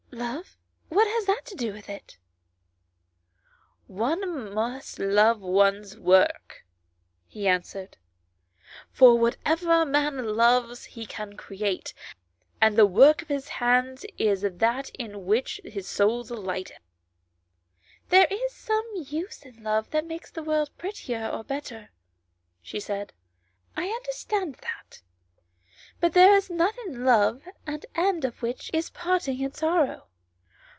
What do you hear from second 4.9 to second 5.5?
love